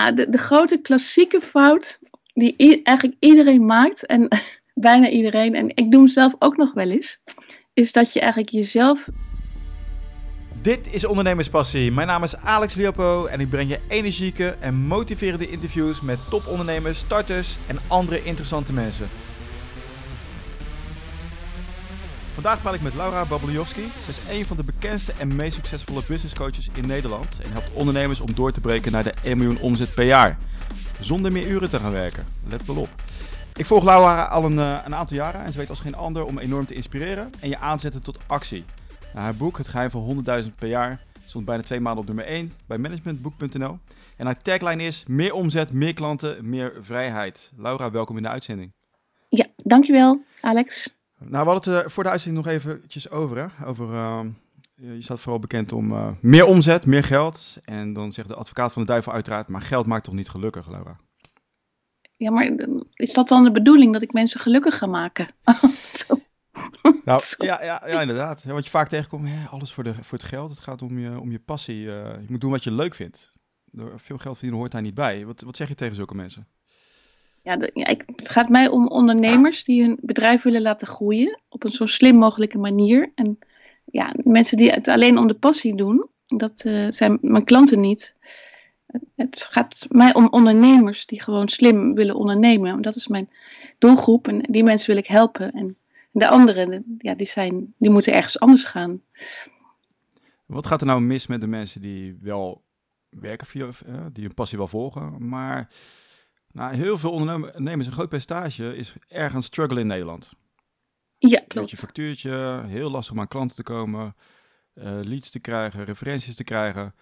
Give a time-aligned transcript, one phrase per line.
[0.00, 1.98] Nou, de, de grote klassieke fout
[2.32, 4.28] die eigenlijk iedereen maakt, en
[4.74, 7.22] bijna iedereen, en ik doe hem zelf ook nog wel eens,
[7.74, 9.08] is dat je eigenlijk jezelf
[10.62, 11.92] Dit is Ondernemerspassie.
[11.92, 16.98] Mijn naam is Alex Liopo en ik breng je energieke en motiverende interviews met topondernemers,
[16.98, 19.08] starters en andere interessante mensen.
[22.40, 23.82] Vandaag praat ik met Laura Babliowski.
[24.04, 27.72] Ze is een van de bekendste en meest succesvolle business coaches in Nederland en helpt
[27.72, 30.38] ondernemers om door te breken naar de 1 miljoen omzet per jaar.
[31.00, 32.26] Zonder meer uren te gaan werken.
[32.48, 32.88] Let wel op.
[33.56, 36.24] Ik volg Laura al een, eh, een aantal jaren en ze weet als geen ander
[36.24, 38.64] om enorm te inspireren en je aanzetten tot actie.
[39.12, 42.26] Nou, haar boek, Het Geheim van 100.000 per jaar, stond bijna twee maanden op nummer
[42.26, 43.78] 1 bij managementboek.nl.
[44.16, 47.52] En haar tagline is: meer omzet, meer klanten, meer vrijheid.
[47.56, 48.72] Laura, welkom in de uitzending.
[49.28, 50.98] Ja, dankjewel, Alex.
[51.20, 53.36] Nou, we hadden het er voor de uitzending nog eventjes over.
[53.36, 53.66] Hè?
[53.66, 54.30] over ehm,
[54.74, 57.56] je staat vooral bekend om eh, meer omzet, meer geld.
[57.64, 60.68] En dan zegt de advocaat van de duivel uiteraard, maar geld maakt toch niet gelukkig,
[60.68, 60.96] Laura?
[62.16, 65.28] Ja, maar eh, is dat dan de bedoeling dat ik mensen gelukkig ga maken?
[67.04, 68.42] Nou, ja, ja, ja, inderdaad.
[68.42, 70.50] Ja, wat je vaak tegenkomt, hè, alles voor, de, voor het geld.
[70.50, 71.92] Het gaat om je, om je passie.
[71.92, 73.32] eh, je moet doen wat je leuk vindt.
[73.64, 75.26] Door veel geld verdienen hoort daar niet bij.
[75.26, 76.46] Wat, wat zeg je tegen zulke mensen?
[77.42, 81.70] Ja, ik, het gaat mij om ondernemers die hun bedrijf willen laten groeien op een
[81.70, 83.12] zo slim mogelijke manier.
[83.14, 83.38] En
[83.84, 88.16] ja, mensen die het alleen om de passie doen, dat eh, zijn mijn klanten niet.
[88.86, 92.82] Het- Het gaat mij om ondernemers die gewoon slim willen ondernemen.
[92.82, 93.30] Dat is mijn
[93.78, 95.52] doelgroep en die mensen wil ik helpen.
[95.52, 95.76] En
[96.10, 99.00] de anderen, ja, die, zijn, die moeten ergens anders gaan.
[100.46, 102.62] Wat gaat er nou mis met de mensen die wel
[103.08, 105.68] werken via, eh, die hun passie wel volgen, maar
[106.52, 110.32] nou, heel veel ondernemers, een groot percentage, is erg aan het struggelen in Nederland.
[111.18, 111.78] Ja, klopt.
[111.78, 114.16] factuurtje, heel lastig om aan klanten te komen,
[114.74, 116.94] eh, leads te krijgen, referenties te krijgen.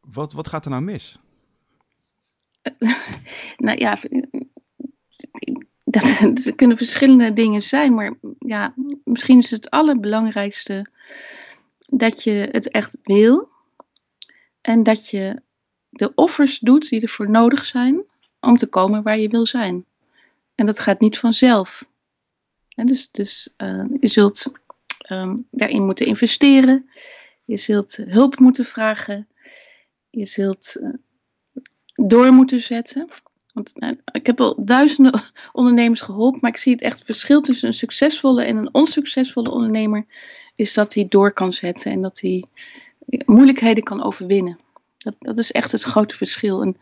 [0.00, 1.18] Wat, wat gaat er nou mis?
[3.56, 3.98] Nou ja,
[5.84, 6.02] dat,
[6.46, 10.86] er kunnen verschillende dingen zijn, maar ja, misschien is het allerbelangrijkste
[11.86, 13.48] dat je het echt wil
[14.60, 15.42] en dat je
[15.88, 18.04] de offers doet die ervoor nodig zijn
[18.48, 19.84] om te komen waar je wil zijn.
[20.54, 21.84] En dat gaat niet vanzelf.
[22.74, 24.52] Dus dus eh, je zult
[24.98, 26.90] ehm, daarin moeten investeren,
[27.44, 29.28] je zult hulp moeten vragen,
[30.10, 30.90] je zult eh,
[31.94, 33.08] door moeten zetten.
[33.52, 35.22] Want nou, ik heb al duizenden
[35.52, 40.06] ondernemers geholpen, maar ik zie het echt verschil tussen een succesvolle en een onsuccesvolle ondernemer
[40.54, 42.44] is dat hij door kan zetten en dat hij
[43.24, 44.58] moeilijkheden kan overwinnen.
[44.98, 46.62] Dat, dat is echt het grote verschil.
[46.62, 46.76] En,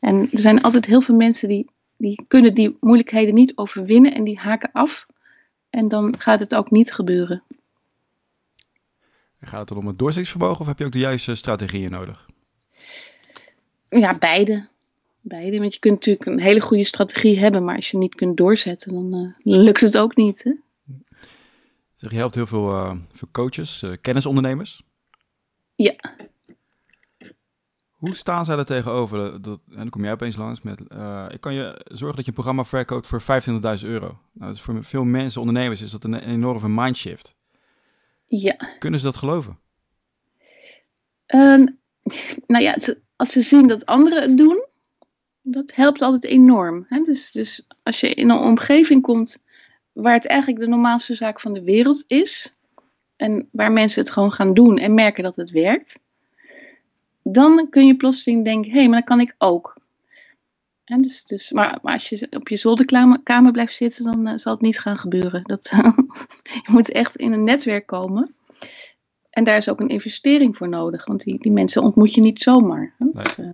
[0.00, 4.24] en er zijn altijd heel veel mensen die, die kunnen die moeilijkheden niet overwinnen en
[4.24, 5.06] die haken af.
[5.70, 7.42] En dan gaat het ook niet gebeuren.
[9.40, 12.26] Gaat het dan om het doorzettingsvermogen of heb je ook de juiste strategieën nodig?
[13.88, 14.68] Ja, beide.
[15.20, 15.58] Beide.
[15.58, 18.92] Want je kunt natuurlijk een hele goede strategie hebben, maar als je niet kunt doorzetten,
[18.92, 20.44] dan eh, lukt het ook niet.
[20.44, 20.52] Hè?
[21.96, 24.82] Zeg, je helpt heel veel, veel coaches, eh, kennisondernemers.
[25.74, 25.94] Ja.
[27.98, 29.42] Hoe staan zij er tegenover?
[29.42, 30.86] Dat, en dan kom jij opeens langs met...
[30.88, 34.06] eh, ik kan je zorgen dat je een programma verkoopt voor 25.000 euro.
[34.06, 37.34] Nou, dat is voor veel mensen, ondernemers, is dat een enorme mindshift.
[38.26, 38.56] Ja.
[38.78, 39.58] Kunnen ze dat geloven?
[41.26, 41.66] Ehm,
[42.46, 42.76] nou ja,
[43.16, 44.66] als ze zien dat anderen het doen,
[45.42, 46.86] dat helpt altijd enorm.
[46.88, 47.02] Hè?
[47.02, 49.38] Dus, dus als je in een omgeving komt
[49.92, 52.56] waar het eigenlijk de normaalste zaak van de wereld is,
[53.16, 56.00] en waar mensen het gewoon gaan doen en merken dat het werkt,
[57.32, 59.76] dan kun je plotseling denken, hé, hey, maar dat kan ik ook.
[60.84, 64.38] Hè, dus, dus, maar, maar als je op je zolderkamer kamer blijft zitten, dan eh,
[64.38, 65.42] zal het niet gaan gebeuren.
[65.44, 65.70] Dat,
[66.64, 68.34] je moet echt in een netwerk komen.
[69.30, 72.42] En daar is ook een investering voor nodig, want die, die mensen ontmoet je niet
[72.42, 72.94] zomaar.
[72.98, 73.06] hè.
[73.12, 73.48] Dus, eh,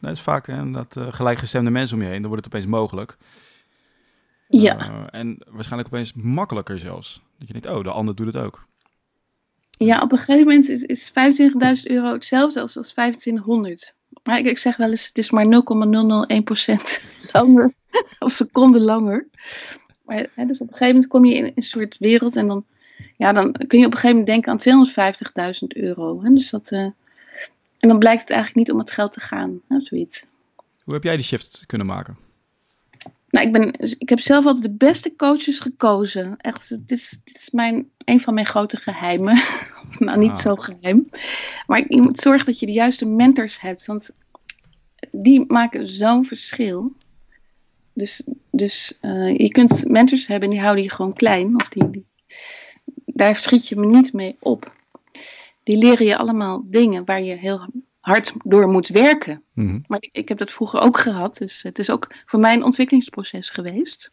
[0.00, 2.20] Dat is vaak dat eh, gelijkgestemde mensen om je heen.
[2.20, 3.16] Dan wordt het opeens mogelijk.
[4.48, 7.22] ja, en waarschijnlijk opeens makkelijker zelfs.
[7.38, 8.66] Dat je denkt, oh, de ander doet het ook.
[9.84, 11.14] Ja, op een gegeven moment is, is 25.000
[11.82, 13.94] euro hetzelfde als, als 2500.
[14.22, 15.50] Maar ik, ik zeg wel eens, het is maar 0,001%
[17.32, 17.74] langer,
[18.18, 19.26] of seconde langer.
[20.04, 22.64] Maar, hè, dus op een gegeven moment kom je in een soort wereld en dan,
[23.16, 26.22] ja, dan kun je op een gegeven moment denken aan 250.000 euro.
[26.22, 26.80] Hè, dus dat, eh,
[27.78, 30.26] en dan blijkt het eigenlijk niet om het geld te gaan, hè, zoiets.
[30.84, 32.16] Hoe heb jij die shift kunnen maken?
[33.32, 36.36] Nou, ik, ben, ik heb zelf altijd de beste coaches gekozen.
[36.36, 39.42] Echt, dit is, dit is mijn, een van mijn grote geheimen.
[39.98, 41.08] nou, niet zo geheim.
[41.66, 43.86] Maar je moet zorgen dat je de juiste mentors hebt.
[43.86, 44.10] Want
[45.10, 46.92] die maken zo'n verschil.
[47.92, 51.54] Dus, dus eh, je kunt mentors hebben en die houden je gewoon klein.
[51.54, 52.06] Of die, die,
[53.06, 54.72] daar schiet je me niet mee op.
[55.62, 57.68] Die leren je allemaal dingen waar je heel
[58.02, 59.42] hard door moet werken.
[59.52, 59.78] Mhm.
[59.86, 62.64] Maar ik, ik heb dat vroeger ook gehad, dus het is ook voor mij een
[62.64, 64.12] ontwikkelingsproces geweest.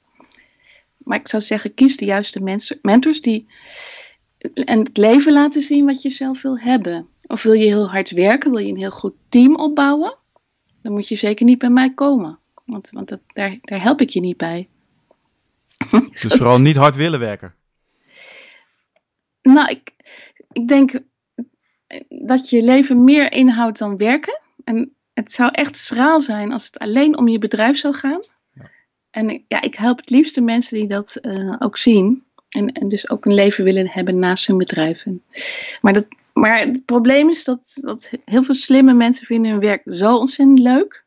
[0.98, 3.48] Maar ik zou zeggen, kies de juiste mensen, mentors die
[4.54, 7.08] en het leven laten zien wat je zelf wil hebben.
[7.28, 10.18] Of wil je heel hard werken, wil je een heel goed team opbouwen,
[10.82, 12.40] dan moet je zeker niet bij mij komen.
[12.66, 14.68] Want, want dat, daar, daar help ik je niet bij.
[16.12, 17.56] Dus vooral niet hard willen werken.
[19.42, 19.92] Nou, ik,
[20.52, 21.00] ik denk
[22.10, 24.40] dat je leven meer inhoudt dan werken.
[24.64, 28.24] En het zou echt schraal zijn als het alleen om je bedrijf zou gaan.
[28.54, 28.70] Ja.
[29.12, 32.24] En ja, ik help het liefste mensen die dat eh, ook zien.
[32.50, 35.06] En, en dus ook een leven willen hebben naast hun bedrijf.
[35.06, 35.24] En-
[35.82, 39.82] Maar, dat, maar het probleem is dat, dat heel veel slimme mensen vinden hun werk
[39.86, 41.04] zo ontzettend leuk.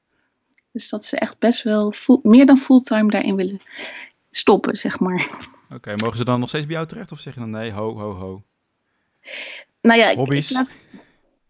[0.72, 3.60] Dus dat ze echt best wel full- meer dan fulltime daarin willen
[4.30, 5.30] stoppen, zeg maar.
[5.74, 7.98] Oké, mogen ze dan nog steeds bij jou terecht of zeg je dan nee, ho,
[7.98, 8.42] ho, ho?
[9.82, 10.16] Nou ja, ik,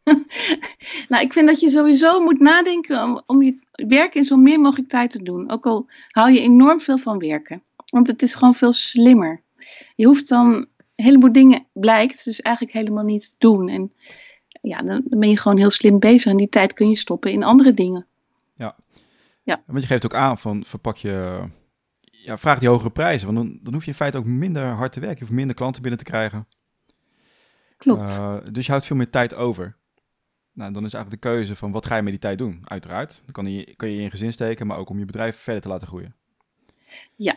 [1.09, 4.61] nou, ik vind dat je sowieso moet nadenken om, om je werk in zo min
[4.61, 5.51] mogelijk tijd te doen.
[5.51, 7.63] Ook al hou je enorm veel van werken.
[7.87, 9.43] Want het is gewoon veel slimmer.
[9.97, 10.69] Je hoeft dan een
[11.05, 13.69] heleboel dingen, blijkt, dus eigenlijk helemaal niet te doen.
[13.69, 13.93] En
[14.63, 16.31] ja, dan, ben je gewoon heel slim bezig.
[16.31, 18.07] En die tijd kun je stoppen in andere dingen.
[19.67, 21.43] Want je geeft ook aan van verpak je,
[22.01, 23.27] ja, vraag die hogere prijzen.
[23.27, 25.19] Want dan, dan hoef je in feite ook minder hard te werken.
[25.19, 26.47] Je hoeft minder klanten binnen te krijgen.
[27.83, 28.11] Klopt.
[28.11, 29.77] Eh, dus je houdt veel meer tijd over.
[30.53, 32.63] Nou, dan is eigenlijk de keuze van wat ga je met die tijd doen?
[32.65, 33.23] Uiteraard.
[33.25, 35.63] Dan kan je, kan je in je gezin steken, maar ook om je bedrijf verder
[35.63, 36.15] te laten groeien.
[37.15, 37.33] Ja.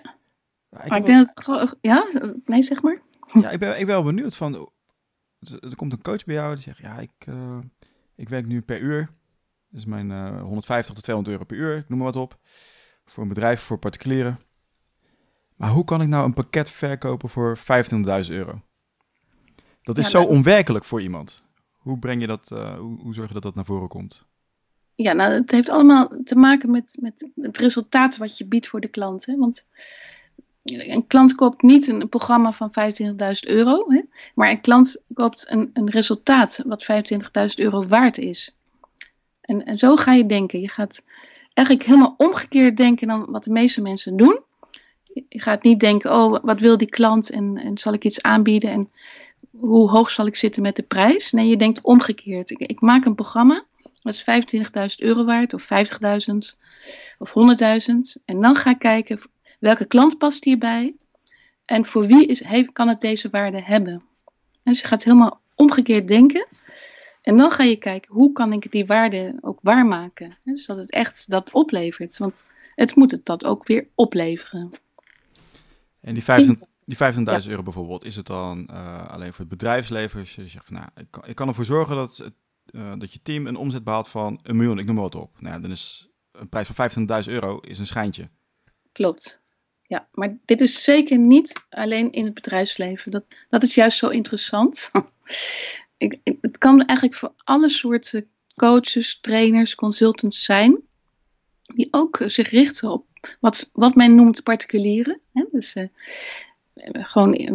[0.71, 1.74] Ik, maar ik denk dat het gewoon...
[1.81, 2.07] Ja?
[2.45, 3.01] Nee, zeg maar.
[3.42, 4.69] ja, ik, ben, ik ben wel benieuwd van...
[5.39, 6.77] Er komt een coach bij jou die zegt...
[6.77, 7.57] Ja, ik, eh,
[8.15, 9.00] ik werk nu per uur.
[9.69, 11.77] Dat is mijn eh 150 tot 200 euro per uur.
[11.77, 12.39] Ik noem maar wat op.
[13.06, 14.39] Voor een bedrijf, voor particulieren.
[15.56, 17.63] Maar hoe kan ik nou een pakket verkopen voor 25.000
[18.30, 18.62] euro?
[19.85, 21.43] Dat is Ja, zo onwerkelijk voor iemand.
[21.77, 24.25] Hoe breng je dat, eh, hoe, hoe zorg je dat dat naar voren komt?
[24.95, 28.81] Ja, nou, het heeft allemaal te maken met, met het resultaat wat je biedt voor
[28.81, 29.25] de klant.
[29.25, 29.35] Hè?
[29.35, 29.65] Want
[30.63, 34.01] een klant koopt niet een programma van 25.000 euro, hè?
[34.35, 38.55] maar een klant koopt een, een resultaat wat 25.000 euro waard is.
[39.41, 40.61] En, en zo ga je denken.
[40.61, 41.03] Je gaat
[41.53, 44.39] eigenlijk helemaal omgekeerd denken dan wat de meeste mensen doen.
[45.03, 48.21] Je je gaat niet denken, oh, wat wil die klant en, en zal ik iets
[48.21, 48.89] aanbieden en
[49.59, 51.31] hoe hoog zal ik zitten met de prijs?
[51.31, 52.49] Nee, je denkt omgekeerd.
[52.49, 53.65] Ik, ik maak een programma
[54.05, 56.37] dat is 25.000 euro waard, of 50.000,
[57.17, 58.23] of 100.000.
[58.25, 59.19] En dan ga ik kijken
[59.59, 60.95] welke klant past hierbij
[61.65, 64.03] en voor wie is, kan het deze waarde hebben.
[64.63, 66.47] Dus je gaat helemaal omgekeerd denken.
[67.21, 70.37] En dan ga je kijken hoe kan ik die waarde ook waarmaken.
[70.43, 72.17] Dus dat het echt dat oplevert.
[72.17, 74.71] Want het moet het dat ook weer opleveren.
[76.01, 80.19] En die 25 die 25.000 euro bijvoorbeeld, is het dan eh, alleen voor het bedrijfsleven?
[80.19, 82.33] Als je zegt van nou, ik kan, ik kan ervoor zorgen dat, het,
[82.65, 85.41] eh, dat je team een omzet behaalt van een miljoen, ik noem maar wat op.
[85.41, 86.89] Nou ja, dan is een prijs van
[87.25, 88.29] 25.000 euro is een schijntje.
[88.91, 89.43] Klopt.
[89.87, 93.11] Ja, maar dit is zeker niet alleen in het bedrijfsleven.
[93.11, 94.91] Dat, dat is juist zo interessant.
[95.97, 100.81] ik, het kan eigenlijk voor alle soorten coaches, trainers, consultants zijn.
[101.61, 103.05] Die ook zich richten op
[103.39, 105.19] wat, wat men noemt particulieren.
[105.33, 105.45] Hè?
[105.51, 105.88] Dus eh,
[106.83, 107.54] gewoon eh,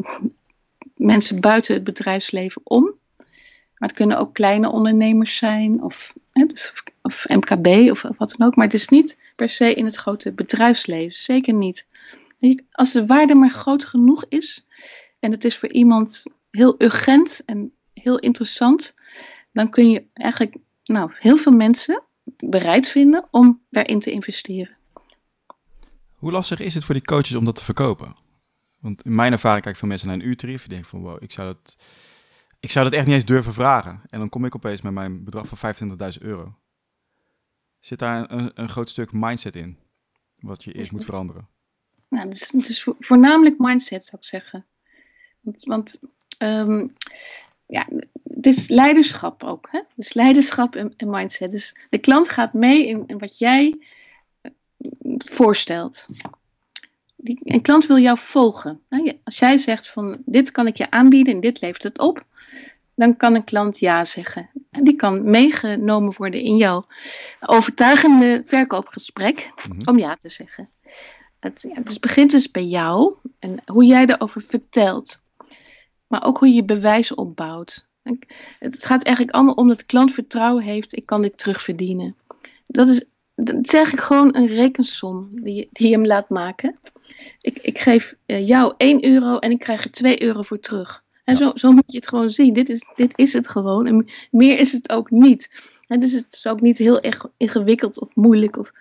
[0.96, 2.82] mensen buiten het bedrijfsleven om.
[3.78, 6.72] Maar het kunnen ook kleine ondernemers zijn of, hè, dus,
[7.02, 8.56] of MKB of, of wat dan ook.
[8.56, 11.14] Maar het is niet per se in het grote bedrijfsleven.
[11.14, 11.86] Zeker niet.
[12.72, 14.66] Als de waarde maar groot genoeg is
[15.18, 18.94] en het is voor iemand heel urgent en heel interessant,
[19.52, 22.02] dan kun je eigenlijk nou, heel veel mensen
[22.36, 24.76] bereid vinden om daarin te investeren.
[26.14, 28.14] Hoe lastig is het voor die coaches om dat te verkopen?
[28.80, 30.64] Want in mijn ervaring kijk ik veel mensen naar een uurtarief.
[30.64, 31.76] Ik denk van wow, ik zou dat,
[32.60, 34.00] ik zou dat echt niet eens durven vragen.
[34.10, 35.74] En dan kom ik opeens met mijn bedrag van
[36.18, 36.54] 25.000 euro.
[37.78, 39.78] Zit daar een, een groot stuk mindset in?
[40.38, 41.48] Wat je eerst moet veranderen.
[42.08, 44.66] Nou, het is, het is vo- voornamelijk mindset, zou ik zeggen.
[45.40, 46.00] Want, want
[46.38, 46.86] ehm,
[47.66, 47.88] ja,
[48.34, 49.68] het is leiderschap ook.
[49.70, 49.80] Hè?
[49.94, 51.50] Dus leiderschap en, en mindset.
[51.50, 53.78] Dus de klant gaat mee in, in wat jij
[54.40, 54.50] eh,
[55.18, 56.06] voorstelt.
[57.22, 58.80] Die, een klant wil jou volgen.
[58.88, 62.24] Je- Als jij zegt van dit kan ik je aanbieden en dit levert het op,
[62.94, 64.50] dan kan een klant ja zeggen.
[64.70, 66.84] En die kan meegenomen worden in jouw
[67.40, 69.88] overtuigende verkoopgesprek Mhm.
[69.88, 70.68] om ja te zeggen.
[71.40, 75.20] Het, ja, het begint dus bij jou en hoe jij erover vertelt.
[76.06, 77.88] Maar ook hoe je je bewijs opbouwt.
[78.58, 82.16] Het gaat eigenlijk allemaal om dat de klant vertrouwen heeft, ik kan dit terugverdienen.
[82.66, 86.78] Dat is, dat is eigenlijk gewoon een rekensom die je, die je hem laat maken.
[87.40, 91.02] Ik, ik geef eh, jou 1 euro en ik krijg er 2 euro voor terug.
[91.24, 91.40] En Ja.
[91.40, 92.52] zo, zo moet je het gewoon zien.
[92.52, 93.86] Dit is, dit is het gewoon.
[93.86, 95.50] En meer is het ook niet.
[95.86, 98.56] dus het is ook niet heel erg ingewikkeld of moeilijk.
[98.56, 98.72] Of,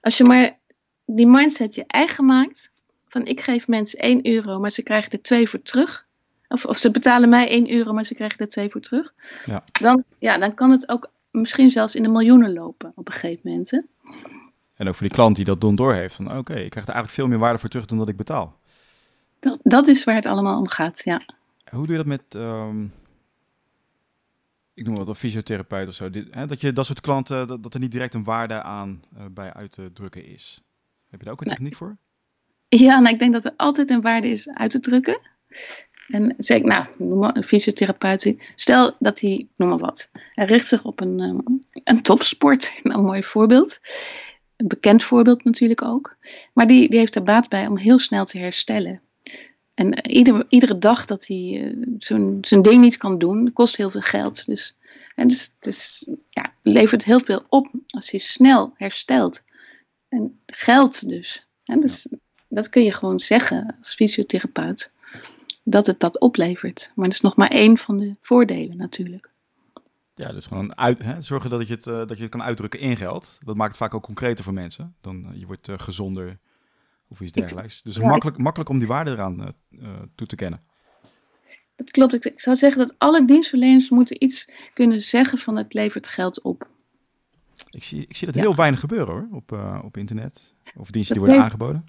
[0.00, 0.58] als je maar
[1.06, 2.72] die mindset je eigen maakt,
[3.08, 6.06] van ik geef mensen 1 euro, maar ze krijgen er 2 voor terug.
[6.48, 9.14] Of, of ze betalen mij 1 euro, maar ze krijgen er 2 voor terug.
[9.44, 9.62] Ja.
[9.80, 13.50] Dan, ja, dan kan het ook misschien zelfs in de miljoenen lopen op een gegeven
[13.50, 13.70] moment.
[13.70, 13.78] Hè?
[14.82, 16.14] En ook voor die klant die dat dan doorheeft.
[16.14, 18.58] Van oké, ik krijg er eigenlijk veel meer waarde voor terug dan dat ik betaal.
[19.40, 21.20] Dat, dat is waar het allemaal om gaat, ja.
[21.70, 22.92] Hoe doe je dat met, um,
[24.74, 26.10] ik noem wat, een fysiotherapeut of zo?
[26.10, 29.02] Dit, hè, dat je dat soort klanten, dat, dat, er niet direct een waarde aan
[29.14, 30.62] uh, bij uit te drukken is.
[31.10, 31.96] Heb je daar ook een techniek voor?
[32.68, 35.20] Ja, nou, ik denk dat er altijd een waarde is uit te drukken.
[36.08, 38.34] En zeg ik, nou, noem maar een fysiotherapeut.
[38.54, 42.72] Stel dat hij, noem maar wat, hij richt zich op een, um, een topsport.
[42.82, 43.80] Nou, een mooi voorbeeld.
[44.62, 46.16] Een bekend voorbeeld natuurlijk ook.
[46.52, 49.00] Maar die, die heeft er baat bij om heel snel te herstellen.
[49.74, 53.76] En uh, ieder, iedere dag dat hij uh, zijn, zijn ding niet kan doen, kost
[53.76, 54.46] heel veel geld.
[54.46, 54.78] Dus,
[55.14, 59.42] en dus, dus ja, levert heel veel op als hij snel herstelt.
[60.08, 61.46] En geld dus.
[61.64, 62.06] En dus
[62.48, 64.92] dat kun je gewoon zeggen als fysiotherapeut.
[65.64, 66.92] Dat het dat oplevert.
[66.94, 69.31] Maar dat is nog maar één van de voordelen natuurlijk.
[70.14, 72.80] Ja, dus gewoon uit, hè, zorgen dat je, het, uh, dat je het kan uitdrukken
[72.80, 73.38] in geld.
[73.44, 74.94] Dat maakt het vaak ook concreter voor mensen.
[75.00, 76.38] Dan uh, je wordt uh, gezonder
[77.08, 77.82] of iets dergelijks.
[77.82, 78.42] Dus ja, makkelijk, ik...
[78.42, 79.54] makkelijk om die waarde eraan
[80.14, 80.62] toe te kennen.
[81.76, 82.14] Dat klopt.
[82.14, 86.42] Ik, ik zou zeggen dat alle dienstverleners moeten iets kunnen zeggen van het levert geld
[86.42, 86.70] op.
[87.70, 88.42] Ik zie, ik zie dat ja.
[88.42, 89.52] heel weinig gebeuren hoor, op,
[89.84, 90.54] op internet.
[90.76, 91.84] Of diensten die worden aangeboden.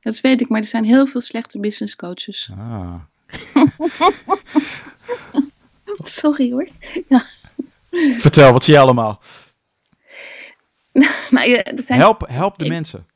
[0.00, 2.50] Dat weet ik, maar er zijn heel veel slechte business coaches.
[2.56, 2.94] Ah.
[6.20, 6.68] Sorry hoor.
[7.08, 7.26] Ja.
[8.18, 9.20] Vertel, wat zie je allemaal?
[11.30, 11.98] nou, ja, zijn...
[11.98, 12.70] help, help de ik...
[12.70, 13.06] mensen.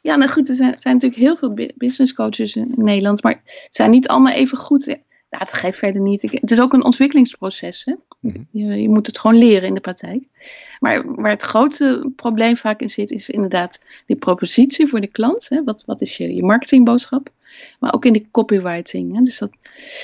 [0.00, 3.40] Ja, nou goed, er zijn, zijn natuurlijk heel veel business coaches in, in Nederland, maar
[3.44, 4.84] ze zijn niet allemaal even goed.
[4.84, 6.22] Ja, het geeft verder niet.
[6.22, 7.84] Het is ook een ontwikkelingsproces.
[7.84, 7.94] Hè?
[8.20, 8.46] Mm-hmm.
[8.50, 10.22] Je, je, moet het gewoon leren in de praktijk.
[10.80, 15.48] Maar waar het grote probleem vaak in zit, is inderdaad die propositie voor de klant.
[15.48, 15.64] Hè?
[15.64, 17.30] Wat, wat is je, je marketingboodschap?
[17.80, 19.14] Maar ook in de copywriting.
[19.14, 19.22] Hè?
[19.22, 19.50] Dus dat,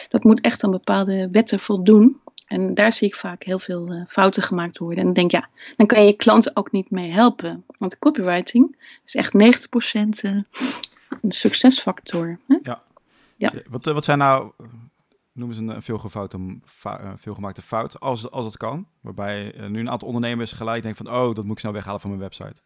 [0.09, 2.21] dat moet echt aan bepaalde wetten voldoen.
[2.51, 4.99] En daar zie ik vaak heel veel uh, fouten gemaakt worden.
[4.99, 7.65] En dan denk ja, dan kan je je klant ook niet mee helpen.
[7.79, 9.39] Want copywriting is echt 90%
[10.23, 10.41] uh,
[11.23, 12.39] een succesfactor.
[12.47, 12.59] Hè?
[12.63, 12.83] Ja.
[13.37, 13.53] ja.
[13.69, 14.53] Wat, wat zijn nou
[15.33, 18.89] noem eens een, veelgefoute, fa, veelgemaakte fout, als, als het kan.
[19.01, 22.11] Waarbij nu een aantal ondernemers gelijk denken van, oh, dat moet ik snel weghalen van
[22.11, 22.61] mijn website.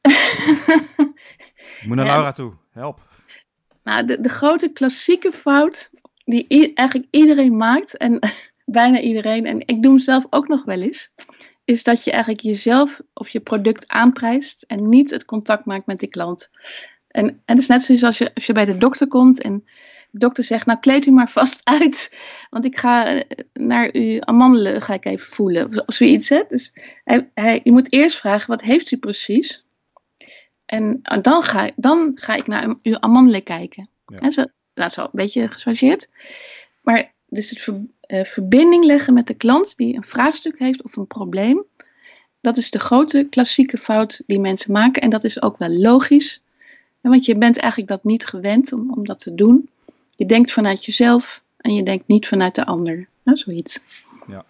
[1.86, 2.06] moet naar.
[2.06, 3.00] Laura toe, help.
[3.82, 5.90] Nou, de, de grote klassieke fout
[6.24, 8.18] die eigenlijk iedereen maakt, en
[8.66, 11.12] bijna iedereen, en ik doe hem zelf ook nog wel eens,
[11.64, 16.00] is dat je eigenlijk jezelf of je product aanprijst en niet het contact maakt met
[16.00, 16.50] die klant.
[17.08, 19.64] En, en het is net zoals als je, als je bij de dokter komt en
[20.10, 22.16] de dokter zegt, nou kleed u maar vast uit,
[22.50, 26.28] want ik ga naar uw amandelen ga ik even voelen, of, of zoiets.
[26.28, 26.42] Hè?
[26.48, 26.72] Dus
[27.04, 29.64] hij, hij, je moet eerst vragen, wat heeft u precies?
[30.66, 33.88] En dan ga, dan ga ik naar uw amandelen kijken.
[34.06, 34.16] Ja.
[34.16, 34.44] En zo,
[34.74, 36.08] is al een beetje gechargeerd.
[36.82, 37.60] Maar dus het
[38.08, 41.64] uh, verbinding leggen met de klant die een vraagstuk heeft of een probleem,
[42.46, 45.02] dat is de grote klassieke fout die mensen maken.
[45.02, 46.42] En dat is ook wel logisch.
[47.00, 49.68] Want je bent eigenlijk dat niet gewend om, om dat te doen.
[50.16, 53.08] Je denkt vanuit jezelf en je denkt niet vanuit de ander.
[53.22, 53.80] Nou, zoiets.
[54.26, 54.44] Ja.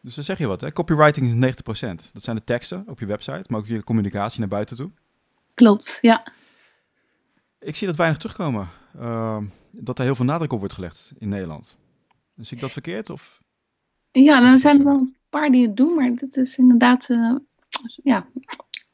[0.00, 0.72] Dus dan zeg je wat, hè?
[0.72, 2.12] Copywriting is 90%.
[2.12, 4.90] Dat zijn de teksten op je website, maar ook je communicatie naar buiten toe.
[5.54, 6.26] Klopt, ja.
[7.58, 8.68] Ik zie dat weinig terugkomen.
[8.98, 9.38] Uh,
[9.70, 11.76] dat er heel veel nadruk op wordt gelegd in Nederland.
[12.36, 13.10] Dus zie ik dat verkeerd?
[13.10, 13.42] Of
[14.10, 17.36] ja, dan zijn er wel een paar die het doen, maar dit is inderdaad uh,
[18.02, 18.26] ja,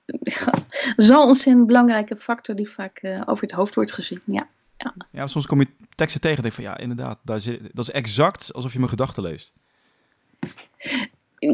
[0.97, 4.21] zo'n ontzettend belangrijke factor die vaak uh, over het hoofd wordt gezien.
[4.25, 4.49] Ja.
[4.77, 4.95] Ja.
[5.11, 7.91] ja, soms kom je teksten tegen en denk van ja, inderdaad, daar zit, dat is
[7.91, 9.53] exact alsof je mijn gedachten leest.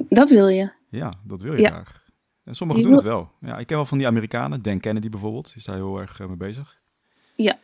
[0.09, 0.71] Dat wil je.
[0.89, 1.69] Ja, dat wil je ja.
[1.69, 2.05] graag.
[2.45, 3.13] En sommigen je doen wil...
[3.13, 3.51] het wel.
[3.51, 6.21] Ja, ik ken wel van die Amerikanen, Dan Kennedy bijvoorbeeld, die is daar heel erg
[6.21, 6.79] uh, mee bezig.
[7.35, 7.59] Ja.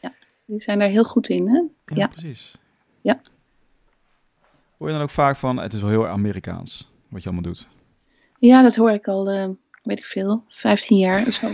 [0.00, 0.12] ja,
[0.44, 1.58] die zijn daar heel goed in, hè?
[1.58, 2.06] Ja, ja.
[2.06, 2.58] precies.
[3.00, 3.20] Ja.
[4.80, 7.68] Hoor je dan ook vaak van, het is wel heel Amerikaans, wat je allemaal doet?
[8.38, 9.48] Ja, dat hoor ik al, uh,
[9.82, 11.46] weet ik veel, 15 jaar of zo.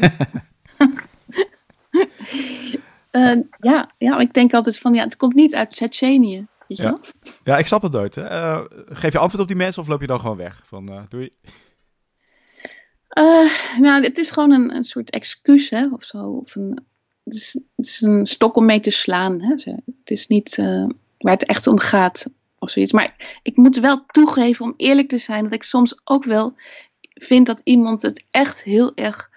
[3.12, 3.36] Uh,
[3.70, 6.46] ja, ja, ik denk altijd van, ja, het komt niet uit Tsjetsjenië.
[6.68, 6.88] Weet je ja.
[6.88, 7.00] wel?
[7.44, 8.14] ja, ik snap het nooit.
[8.14, 8.22] Hè.
[8.22, 10.62] Uh, geef je antwoord op die mensen of loop je dan gewoon weg?
[10.64, 11.30] Van, doei.
[13.80, 16.18] nou, het is gewoon een, een soort excuus, hè, of zo.
[16.18, 16.86] Of een,
[17.24, 19.40] het, is, het is een stok om mee te slaan.
[19.40, 19.72] Hè.
[19.84, 20.56] Het is niet
[21.18, 22.26] waar het echt om gaat,
[22.66, 22.92] of zoiets.
[22.92, 26.54] Maar ik moet wel toegeven, om eerlijk te zijn, dat ik soms ook wel
[27.14, 29.30] vind dat iemand het echt heel erg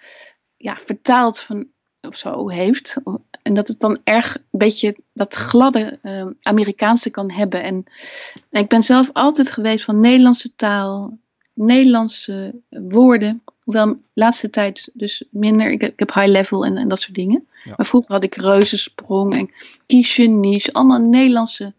[0.58, 1.68] ja, vertaalt van
[2.02, 2.96] of zo heeft.
[3.42, 7.64] En dat het dan erg een beetje dat gladde uh, Amerikaanse kan hebben.
[7.64, 7.86] En,
[8.50, 11.18] en, ik ben zelf altijd geweest van Nederlandse taal,
[11.54, 13.44] Nederlandse woorden.
[13.64, 15.72] Hoewel de laatste tijd dus minder.
[15.72, 17.48] Ik, ik heb high level en, en dat soort dingen.
[17.64, 17.74] Ja.
[17.78, 19.52] Maar vroeger had ik reuzensprong en
[19.86, 21.74] quiche Allemaal Nederlandse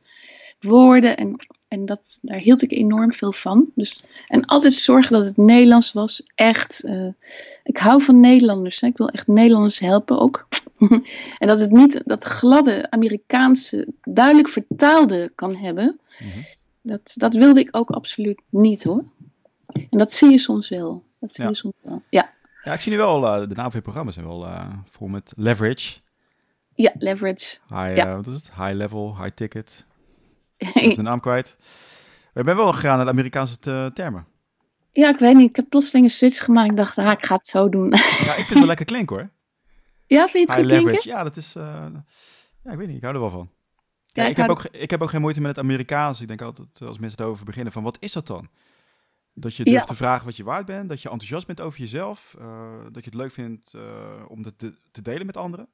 [0.61, 1.17] woorden.
[1.17, 1.37] En,
[1.69, 3.67] en dat, daar hield ik enorm veel van.
[3.75, 6.23] Dus, en altijd zorgen dat het Nederlands was.
[6.35, 6.85] Echt.
[6.85, 7.07] eh,
[7.65, 8.81] ik hou van Nederlanders.
[8.81, 8.87] Hè.
[8.87, 10.49] Ik wil echt Nederlanders helpen ook.
[11.39, 16.01] en dat het niet dat gladde Amerikaanse, duidelijk vertaalde kan hebben.
[16.19, 16.39] Mhm.
[16.83, 19.05] Dat, dat wilde ik ook absoluut niet hoor.
[19.67, 21.05] En dat zie je soms wel.
[21.21, 21.51] Dat zie Ja.
[21.51, 22.03] je soms wel.
[22.11, 22.31] Ja,
[22.65, 25.09] Ja, ik zie nu wel, eh, de naam van je programma zijn wel eh, vol
[25.09, 25.99] met leverage.
[26.75, 27.59] ja leverage.
[27.69, 28.17] High, Ja.
[28.17, 28.51] wat is het?
[28.57, 29.87] High level, high ticket.
[30.61, 31.57] Ik ben de naam kwijt.
[32.33, 34.27] We zijn wel gegaan naar de Amerikaanse te- termen.
[34.93, 35.49] ja, ik weet niet.
[35.49, 36.71] Ik heb plotseling een switch gemaakt.
[36.71, 37.91] Ik dacht, ah, ik ga het zo doen.
[38.27, 39.31] Ja, ik vind het wel lekker klinken hoor.
[40.07, 40.85] ja, vind je het High klinken?
[40.85, 41.55] leverage, ja, dat is...
[41.57, 41.87] eh,
[42.65, 43.51] ja, ik weet niet, ik hou er wel van.
[44.07, 46.21] Ja, ik, ik heb ook, ik heb ook geen moeite met het Amerikaans.
[46.21, 48.49] Ik denk altijd, eh, als mensen daarover beginnen, van wat is dat dan?
[49.35, 49.71] Dat je Ja.
[49.71, 52.47] durft te vragen wat je waard bent, dat je enthousiast bent over jezelf, eh,
[52.93, 53.83] dat je het leuk vindt eh,
[54.29, 55.69] om het te, te delen met anderen.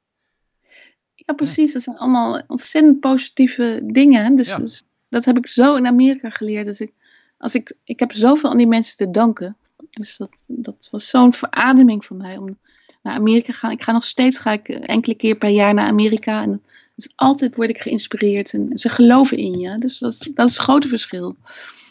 [1.17, 1.73] Ja, precies.
[1.73, 4.37] Dat zijn allemaal ontzettend positieve dingen.
[4.37, 4.59] Dus, Ja.
[4.59, 6.67] dus dat heb ik zo in Amerika geleerd.
[6.67, 6.93] Dus ik,
[7.39, 9.57] als ik, ik heb zoveel aan die mensen te danken.
[9.91, 12.59] Dus dat, dat was zo'n verademing voor mij om
[13.03, 13.71] naar Amerika te gaan.
[13.71, 16.43] Ik ga nog steeds ga ik eh, enkele keer per jaar naar Amerika.
[16.43, 16.63] En
[16.95, 18.53] dus altijd word ik geïnspireerd.
[18.53, 19.79] En ze geloven in je.
[19.79, 21.37] Dus dat, is- dat is het grote verschil.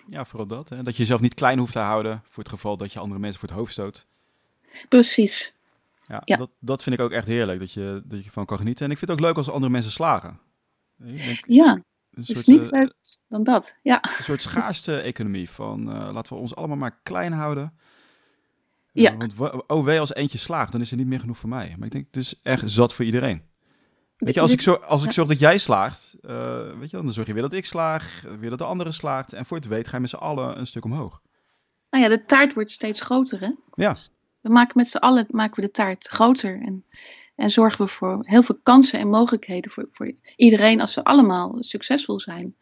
[0.10, 0.70] Ja, vooral dat.
[0.70, 0.84] Hè?
[0.84, 3.39] Dat je jezelf niet klein hoeft te houden voor het geval dat je andere mensen
[3.39, 4.05] voor het hoofd stoot.
[4.89, 5.53] Precies.
[6.07, 6.35] Ja, Ja.
[6.35, 8.85] Dat, dat vind ik ook echt heerlijk, dat je, dat je van kan genieten.
[8.85, 10.39] En ik vind het ook leuk als andere mensen slagen.
[11.03, 12.93] Ik denk, Ja, een dus soort, niet eh, leuk
[13.29, 13.75] dan dat.
[13.81, 17.77] Ja, een soort schaarste economie van eh, laten we ons allemaal maar klein houden.
[18.91, 19.12] Ja.
[19.12, 21.50] Eh, want wa- oh wee, als eentje slaagt, dan is er niet meer genoeg voor
[21.50, 21.75] mij.
[21.77, 23.43] Maar ik denk, het is echt zat voor iedereen.
[24.17, 25.13] Weet je, als ik, zo, als ik ja.
[25.13, 26.15] zorg dat jij slaagt,
[26.79, 29.33] weet je, dan zorg je weer dat ik slaag, weer dat de andere slaagt.
[29.33, 31.21] En voor je het weet ga je met z'n allen een stuk omhoog.
[31.89, 33.51] Nou ja, de taart wordt steeds groter, hè?
[33.74, 33.95] Ja,
[34.45, 36.61] We maken met z'n allen maken we de taart groter.
[36.61, 36.85] En,
[37.35, 41.55] en zorgen we voor heel veel kansen en mogelijkheden voor, voor iedereen als we allemaal
[41.59, 42.55] succesvol zijn.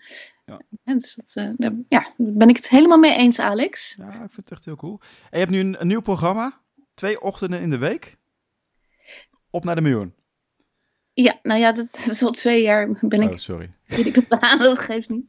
[0.45, 0.61] Ja.
[0.83, 3.95] Dus dat, eh, daar, ja, daar ben ik het helemaal mee eens, Alex.
[3.97, 4.99] ja, ik vind het echt heel cool.
[5.01, 6.61] En je hebt nu een, een nieuw programma,
[6.93, 8.17] twee ochtenden in de week,
[9.49, 10.13] op naar de miljoen.
[11.13, 13.73] Ja, nou ja, dat, dat is al twee jaar ben ik, Oh, sorry.
[13.85, 15.25] weet ik aan, dat geeft niet.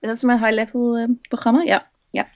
[0.00, 1.90] Dat is mijn high-level eh, programma, ja.
[2.10, 2.28] Ja,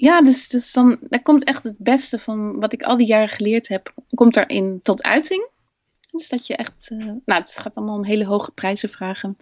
[0.00, 3.28] ja dus, dus dan, daar komt echt het beste van wat ik al die jaren
[3.28, 5.48] geleerd heb, komt daarin tot uiting.
[6.10, 9.36] Dus dat je echt, eh, nou het gaat allemaal om hele hoge prijzen vragen.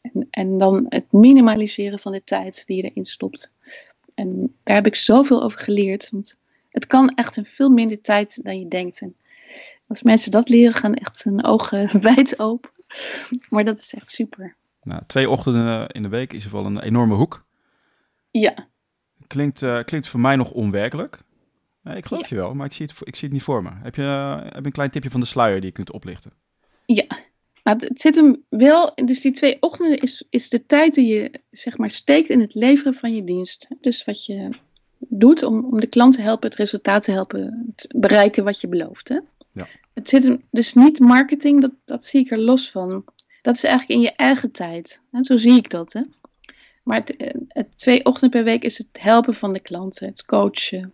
[0.00, 3.52] En, en dan het minimaliseren van de tijd die je erin stopt.
[4.14, 6.10] En daar heb ik zoveel over geleerd.
[6.10, 6.36] Want
[6.68, 9.00] het kan echt in veel minder tijd dan je denkt.
[9.00, 9.16] En
[9.86, 12.70] als mensen dat leren, gaan echt hun ogen wijd open.
[13.48, 14.56] Maar dat is echt super.
[14.82, 17.44] Nou, twee ochtenden in de week is wel een enorme hoek.
[18.30, 18.68] Ja,
[19.34, 21.18] Klinkt, eh, klinkt voor mij nog onwerkelijk.
[21.82, 23.70] Nee, ik geloof je wel, maar ik zie, het, ik zie het niet voor me.
[23.74, 26.32] Heb je, eh, heb je een klein tipje van de sluier die je kunt oplichten?
[26.86, 27.06] ja.
[27.64, 31.30] Nou, het- zit hem wel, dus die twee ochtenden is, is de tijd die je
[31.50, 33.68] zeg maar steekt in het leveren van je dienst.
[33.80, 34.48] Dus wat je
[34.98, 39.08] doet om, om de klant te helpen, het resultaat te helpen, bereiken wat je belooft.
[39.08, 39.18] Hè?
[39.52, 39.66] Ja.
[39.94, 43.04] Het zit hem dus niet marketing, dat, dat zie ik er los van.
[43.42, 45.00] Dat is eigenlijk in je eigen tijd.
[45.12, 45.92] En zo zie ik dat.
[45.92, 46.00] Hè?
[46.82, 50.92] Maar het, het twee ochtenden per week is het helpen van de klanten, het coachen.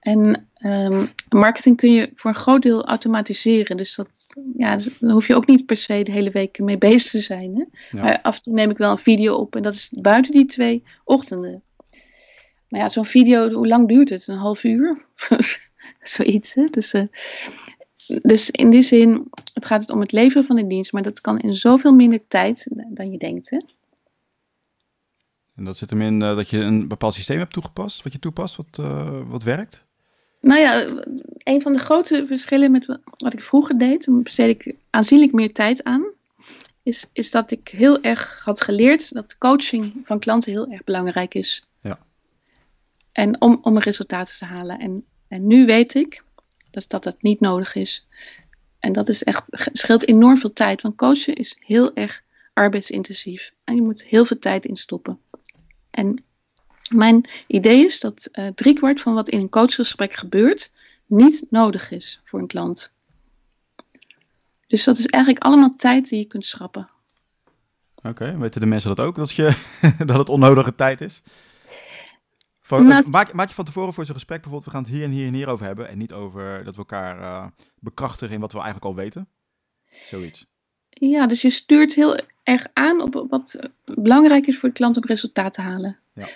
[0.00, 3.76] En ehm, marketing kun je voor een groot deel automatiseren.
[3.76, 6.78] Dus, dat, ja, dus dan hoef je ook niet per se de hele week mee
[6.78, 7.54] bezig te zijn.
[7.54, 7.64] Hè?
[7.98, 8.04] Ja.
[8.04, 10.46] Maar af en toe neem ik wel een video op en dat is buiten die
[10.46, 11.62] twee ochtenden.
[12.68, 14.26] Maar ja, zo'n video, hoe lang duurt het?
[14.26, 15.04] Een half uur?
[16.02, 16.64] Zoiets, hè?
[16.70, 17.04] Dus, eh,
[18.22, 21.20] dus in die zin, het gaat het om het leveren van de dienst, maar dat
[21.20, 23.50] kan in zoveel minder tijd dan je denkt.
[23.50, 23.58] Hè?
[25.56, 28.18] En dat zit hem in eh, dat je een bepaald systeem hebt toegepast, wat je
[28.18, 29.84] toepast, wat, eh, wat werkt.
[30.40, 31.04] Nou ja,
[31.38, 35.32] een van de grote verschillen met wa- wat ik vroeger deed, dan besteed ik aanzienlijk
[35.32, 36.04] meer tijd aan,
[36.82, 41.34] is, is dat ik heel erg had geleerd dat coaching van klanten heel erg belangrijk
[41.34, 41.66] is.
[41.80, 41.98] Ja.
[43.12, 44.78] En om, om resultaten te halen.
[44.78, 46.22] En, en nu weet ik
[46.70, 48.06] dus dat dat niet nodig is.
[48.78, 53.52] En dat is echt, scheelt enorm veel tijd, want coachen is heel erg arbeidsintensief.
[53.64, 55.18] En je moet heel veel tijd in stoppen.
[55.94, 56.24] En
[56.90, 60.72] mijn idee is dat eh driekwart van wat in een coachgesprek gebeurt,
[61.06, 62.92] niet nodig is voor een klant.
[64.66, 66.88] Dus dat is eigenlijk allemaal tijd die je kunt schrappen.
[68.02, 69.56] Oké, weten de mensen dat ook, dat, je,
[70.06, 71.22] dat het onnodige tijd is?
[72.68, 75.10] Nou, maak, maak je van tevoren voor zo'n gesprek bijvoorbeeld, we gaan het hier en
[75.10, 75.88] hier en hier over hebben.
[75.88, 77.46] En niet over dat we elkaar eh,
[77.78, 79.28] bekrachtigen in wat we eigenlijk al weten.
[80.04, 80.46] Zoiets.
[80.88, 85.04] Ja, dus je stuurt heel erg aan op wat belangrijk is voor de klant om
[85.04, 85.98] resultaat te halen.
[86.14, 86.26] Ja.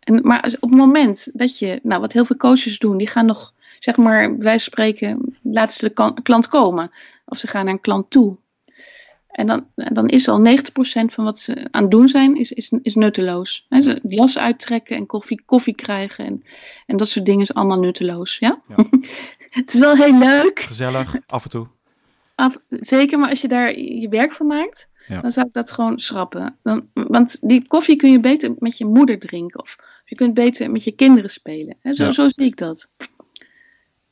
[0.00, 3.26] En, maar op het moment dat je, nou wat heel veel coaches doen, die gaan
[3.26, 6.90] nog, zeg maar, wij spreken, laten ze de klant komen.
[7.24, 8.36] Of ze gaan naar een klant toe.
[9.30, 10.50] En dan, dan is al 90%
[11.04, 13.66] van wat ze aan het doen zijn, is, is, is nutteloos.
[13.68, 16.44] Hè, ze jas uittrekken en koffie, koffie krijgen en,
[16.86, 18.38] en dat soort dingen is allemaal nutteloos.
[18.38, 18.60] Ja?
[18.68, 18.84] Ja.
[19.50, 21.66] het is wel heel leuk, Gezellig, af en toe.
[22.34, 25.20] af, zeker, maar als je daar je werk van maakt, Ja.
[25.20, 26.56] dan zou ik dat gewoon schrappen.
[26.62, 30.70] Dan, want die koffie kun je beter met je moeder drinken of je kunt beter
[30.70, 31.76] met je kinderen spelen.
[31.80, 31.94] Hè?
[31.94, 32.12] Zo, Ja.
[32.12, 32.88] zo zie ik dat.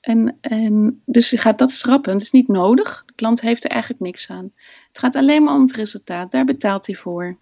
[0.00, 2.12] En, en, dus je gaat dat schrappen.
[2.12, 3.02] Het is niet nodig.
[3.06, 4.52] De klant heeft er eigenlijk niks aan.
[4.88, 6.30] Het gaat alleen maar om het resultaat.
[6.30, 7.36] Daar betaalt hij voor.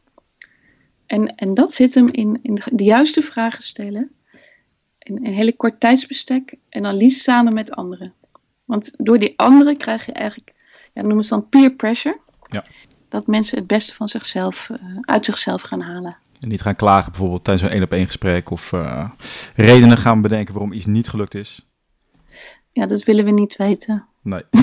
[1.06, 4.10] En, en dat zit hem in, in de, de juiste vragen stellen.
[4.98, 6.54] In een hele kort tijdsbestek.
[6.68, 8.14] En dan liefst samen met anderen.
[8.64, 10.52] Want door die anderen krijg je eigenlijk,
[10.92, 12.18] ja, noemen ze dan peer pressure.
[12.48, 12.64] Ja.
[13.10, 16.16] Dat mensen het beste van zichzelf, eh, uit zichzelf gaan halen.
[16.40, 19.10] En niet gaan klagen bijvoorbeeld tijdens een één op één gesprek of eh,
[19.56, 21.66] redenen gaan bedenken waarom iets niet gelukt is.
[22.72, 24.06] Ja, dat willen we niet weten.
[24.22, 24.42] Nee.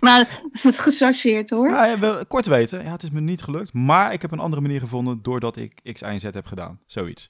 [0.00, 1.68] Maar het is gechargeerd hoor.
[1.68, 4.38] Ja, ja, wel kort weten, ja, het is me niet gelukt, maar ik heb een
[4.38, 6.80] andere manier gevonden doordat ik X, Y en Z heb gedaan.
[6.86, 7.28] Zoiets.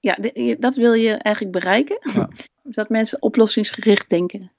[0.00, 0.18] Ja,
[0.58, 1.98] dat wil je eigenlijk bereiken.
[2.14, 2.28] Ja.
[2.62, 4.51] Dat mensen oplossingsgericht denken.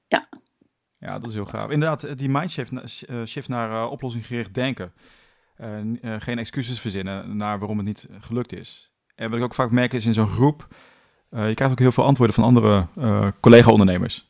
[1.13, 1.69] Ja, dat is heel gaaf.
[1.69, 4.93] Inderdaad, eh, die mindshift eh, shift naar eh, oplossingsgericht denken.
[6.17, 8.91] Geen excuses verzinnen naar waarom het niet gelukt is.
[9.15, 10.67] En wat ik ook vaak merk is in zo'n groep,
[11.29, 12.87] je krijgt ook heel veel antwoorden van andere
[13.39, 14.29] collega-ondernemers.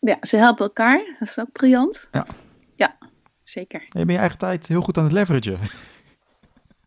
[0.00, 1.16] ja, ze helpen elkaar.
[1.18, 2.08] Dat is ook briljant.
[2.12, 2.26] Ja.
[2.76, 2.98] Ja,
[3.44, 3.80] zeker.
[3.80, 5.58] En je bent je eigen tijd heel goed aan het leveragen.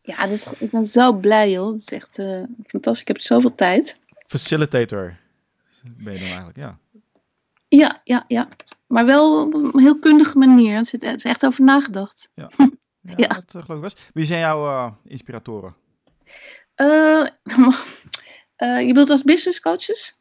[0.01, 1.71] Ja, dus, ik ben zo blij joh.
[1.71, 2.15] Het is echt
[2.67, 3.01] fantastisch.
[3.01, 3.99] Ik heb zoveel tijd.
[4.27, 5.15] Facilitator
[5.84, 6.77] ben je dan eigenlijk, ja.
[7.79, 8.47] Ja, ja, ja.
[8.88, 10.75] Maar wel op een heel kundige manier.
[10.75, 12.29] Er zit- er is echt over nagedacht.
[12.36, 12.49] Ja,
[13.17, 13.27] Ja.
[13.27, 14.10] dat eh, geloof ik best.
[14.13, 15.75] Wie zijn jouw eh, inspiratoren?
[16.75, 17.27] Eh,
[18.55, 20.19] eh, je bedoelt als business coaches?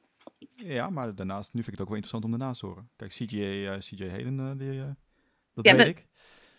[0.56, 2.88] Ja, maar daarnaast, nu vind ik het ook wel interessant om daarnaast te horen.
[2.96, 4.86] Kijk, CJ, eh, CJ Heden, eh, die, eh,
[5.54, 6.06] dat Ja, weet dat- ik.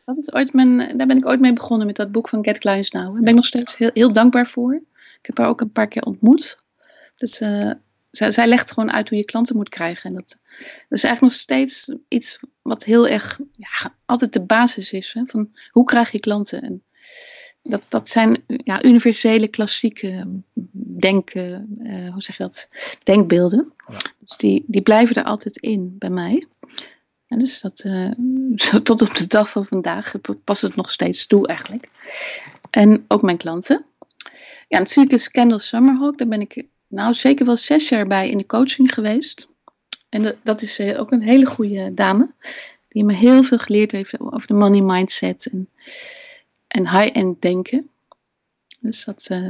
[0.06, 2.58] Dat is ooit mijn, daar ben ik ooit mee begonnen met dat boek van Get
[2.58, 3.04] Clients Now.
[3.04, 4.74] Daar ben ik nog steeds heel, heel dankbaar voor.
[5.20, 6.60] Ik heb haar ook een paar keer ontmoet.
[7.16, 7.72] Dus eh,
[8.12, 10.10] zij, zij legt gewoon uit hoe je klanten moet krijgen.
[10.10, 14.92] En dat, dat is eigenlijk nog steeds iets wat heel erg, ja, altijd de basis
[14.92, 15.14] is.
[15.14, 16.62] Hè, van hoe krijg je klanten?
[16.62, 16.84] En
[17.62, 20.28] dat, dat zijn ja, universele, klassieke
[21.00, 22.70] denken, eh, hoe zeg je dat,
[23.04, 23.74] denkbeelden.
[23.88, 23.98] Ja.
[24.20, 26.46] Dus die, die blijven er altijd in bij mij.
[27.28, 28.12] En dus dat, eh,
[28.84, 31.88] tot op de dag van vandaag past het nog steeds toe eigenlijk.
[32.70, 33.86] En ook mijn klanten.
[34.68, 38.38] Ja, natuurlijk is Kendall Summerhawk, daar ben ik nou zeker wel zes jaar bij in
[38.38, 39.50] de coaching geweest.
[40.10, 42.32] En dat, is eh, ook een hele goede dame,
[42.88, 45.70] die me heel veel geleerd heeft over de money mindset en,
[46.68, 47.90] en high-end denken.
[48.80, 49.48] Dus dat eh,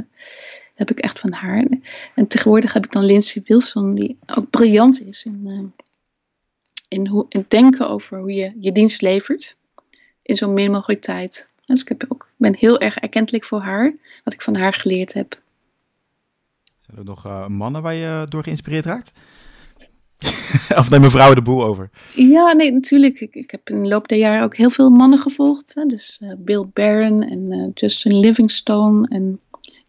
[0.73, 1.67] heb ik echt van haar.
[2.15, 5.85] En tegenwoordig heb ik dan Lindsay Wilson, die ook briljant is in, eh,
[6.87, 9.55] in, hoe, in denken over hoe je je dienst levert
[10.21, 11.47] in zo min mogelijk tijd.
[11.65, 15.13] Dus ik heb ook, ben heel erg erkentelijk voor haar, wat ik van haar geleerd
[15.13, 15.41] heb.
[16.93, 19.11] Zijn er nog eh, mannen waar je door geïnspireerd raakt?
[20.81, 21.89] of nemen vrouwen de boel over?
[22.15, 23.19] Ja, nee, natuurlijk.
[23.19, 25.73] Ik, ik heb in de loop der jaren ook heel veel mannen gevolgd.
[25.73, 25.85] Hè?
[25.85, 29.39] Dus eh, Bill Barron en eh, Justin Livingstone en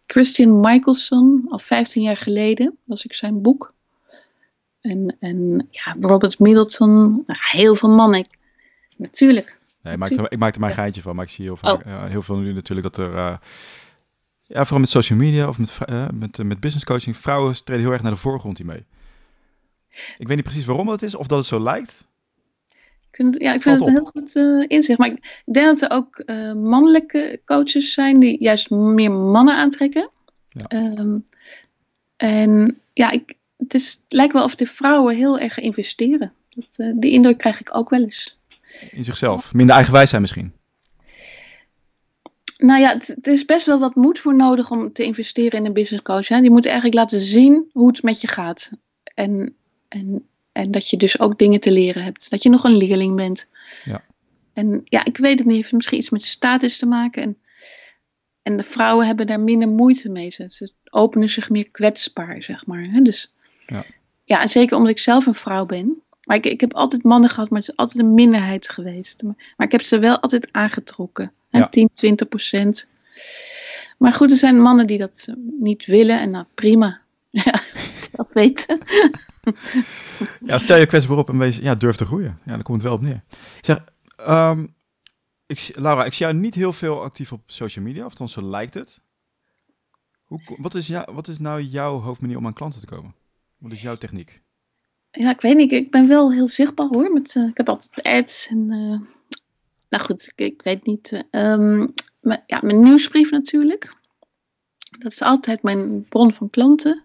[0.07, 1.45] Christian Michelson.
[1.49, 3.73] Al 15 jaar geleden las ik zijn boek.
[4.81, 7.23] En, en ja, Robert Middleton.
[7.27, 8.19] Nou, heel veel mannen.
[8.19, 8.37] Ik-
[8.97, 9.59] natuurlijk.
[9.81, 11.57] Nee, ik maak, er, ik maak er maar een geintje van, maar ik zie heel,
[11.57, 12.05] vaak, Oh.
[12.05, 13.39] heel veel nu natuurlijk dat er...
[14.53, 17.83] ja, vooral met social media of met, eh, met, eh, met business coaching, vrouwen treden
[17.83, 18.85] heel erg naar de voorgrond hiermee.
[20.17, 22.07] Ik weet niet precies waarom dat is, of dat het zo lijkt.
[23.09, 24.99] Ik vind het, ja, ik vind het een heel goed eh, inzicht.
[24.99, 26.23] Maar ik denk dat er ook
[26.55, 30.09] mannelijke coaches zijn die juist meer mannen aantrekken.
[30.49, 30.65] Ja.
[30.67, 31.17] Ehm,
[32.15, 36.33] en ja, ik, het, is, het lijkt wel of de vrouwen heel erg investeren.
[36.49, 38.37] Dat, die indruk krijg ik ook wel eens.
[38.91, 39.53] In zichzelf.
[39.53, 40.53] Minder eigenwijs zijn misschien.
[42.65, 45.73] Nou ja, het, is best wel wat moed voor nodig om te investeren in een
[45.73, 46.27] business coach.
[46.27, 46.41] Hè.
[46.41, 48.71] Die moet eigenlijk laten zien hoe het met je gaat.
[49.13, 49.55] En,
[49.87, 52.29] en, en dat je dus ook dingen te leren hebt.
[52.29, 53.47] Dat je nog een leerling bent.
[53.85, 54.03] Ja.
[54.53, 55.55] En ja, ik weet het niet.
[55.55, 57.21] Het heeft misschien iets met status te maken.
[57.23, 57.37] En,
[58.43, 60.29] en de vrouwen hebben daar minder moeite mee.
[60.29, 62.83] Ze, ze openen zich meer kwetsbaar, zeg maar.
[62.91, 63.01] Hè.
[63.01, 63.33] Dus,
[63.67, 63.85] Ja.
[64.23, 66.01] ja, en zeker omdat ik zelf een vrouw ben.
[66.23, 69.23] Maar ik, ik heb altijd mannen gehad, maar het is altijd een minderheid geweest.
[69.23, 71.31] Maar, maar ik heb ze wel altijd aangetrokken.
[71.53, 71.69] Hè, Ja.
[71.69, 72.87] 10, 20 procent.
[73.97, 76.19] Maar goed, er zijn mannen die dat eh, niet willen.
[76.19, 77.01] En nou, prima.
[77.43, 77.61] Ja,
[77.95, 78.77] zelf weten.
[80.45, 82.39] Ja, stel je kwetsbaar op en wees, ja, durf te groeien.
[82.45, 83.23] Ja, daar komt het wel op neer.
[83.61, 83.83] Zeg,
[84.15, 84.65] ehm,
[85.45, 88.49] ik, Laura, ik zie jou niet heel veel actief op social media, of althans zo
[88.49, 89.01] lijkt het.
[90.23, 93.15] Hoe Hoe, wat, is jou, wat is nou jouw hoofdmanier om aan klanten te komen?
[93.57, 94.41] Wat is jouw techniek?
[95.11, 95.71] Ja, ik weet niet.
[95.71, 97.11] Ik ben wel heel zichtbaar hoor.
[97.11, 98.71] Met, uh, ik heb altijd ads en.
[98.71, 98.99] Uh,
[99.93, 101.23] nou goed, ik, ik weet niet.
[101.31, 103.95] Um, maar, ja, mijn nieuwsbrief natuurlijk.
[104.99, 107.03] Dat is altijd mijn bron van klanten.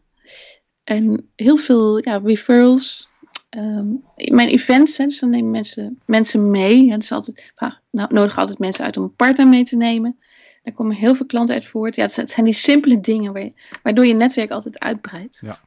[0.85, 3.09] En heel veel ja, referrals.
[3.57, 6.90] Um, mijn events, hè, dus dan nemen mensen, mensen mee.
[6.90, 7.53] Hè, dus altijd,
[7.90, 10.18] nou, nodig altijd mensen uit om een partner mee te nemen.
[10.62, 11.96] Daar komen heel veel klanten uit voort.
[11.96, 15.38] Ja, het zijn die simpele dingen waardoor je netwerk altijd uitbreidt.
[15.42, 15.61] Ja.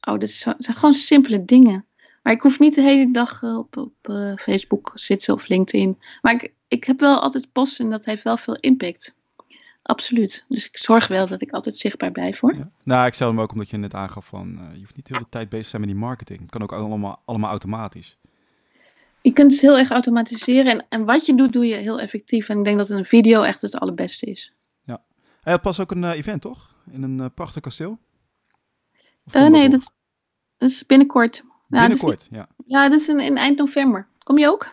[0.00, 1.86] Oh, dat zijn gewoon simpele dingen.
[2.24, 5.98] Maar ik hoef niet de hele dag eh, op, op uh, Facebook zitten of LinkedIn.
[6.22, 9.16] Maar ik, ik heb wel altijd posten en dat heeft wel veel impact.
[9.82, 10.44] Absoluut.
[10.48, 12.54] Dus ik zorg wel dat ik altijd zichtbaar blijf hoor.
[12.54, 12.70] Ja.
[12.84, 15.14] Nou, ik stel hem ook omdat je net aangaf van uh, je hoeft niet de
[15.14, 16.40] hele tijd bezig te zijn met die marketing.
[16.40, 18.18] Het kan ook allemaal, allemaal automatisch.
[19.20, 22.48] Je kunt het heel erg automatiseren en, en wat je doet, doe je heel effectief.
[22.48, 24.52] En ik denk dat een video echt het allerbeste is.
[24.84, 25.02] Ja.
[25.40, 26.74] Hij had pas ook een event, toch?
[26.90, 27.98] In een prachtig kasteel?
[29.32, 29.94] Uh, nee, dat,
[30.56, 31.42] dat, is binnenkort.
[31.68, 32.36] Binnenkort, ja.
[32.36, 32.48] ja.
[32.66, 34.06] Ja, dat is in, in eind november.
[34.22, 34.72] Kom je ook?